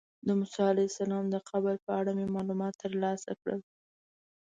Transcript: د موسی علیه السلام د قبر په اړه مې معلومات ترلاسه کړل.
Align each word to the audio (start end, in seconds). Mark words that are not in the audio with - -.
د 0.27 0.29
موسی 0.39 0.61
علیه 0.71 0.89
السلام 0.91 1.25
د 1.29 1.35
قبر 1.49 1.75
په 1.85 1.91
اړه 1.99 2.11
مې 2.17 2.25
معلومات 2.35 2.73
ترلاسه 2.83 3.31
کړل. 3.41 3.61